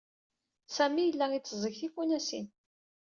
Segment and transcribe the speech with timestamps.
[0.75, 2.47] Sami yella itteẓẓeg tifunasin.